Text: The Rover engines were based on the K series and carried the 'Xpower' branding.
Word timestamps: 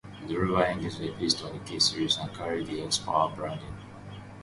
The 0.27 0.35
Rover 0.35 0.63
engines 0.65 0.99
were 0.99 1.11
based 1.11 1.43
on 1.43 1.53
the 1.53 1.63
K 1.63 1.77
series 1.77 2.17
and 2.17 2.33
carried 2.33 2.65
the 2.65 2.79
'Xpower' 2.79 3.35
branding. 3.35 3.77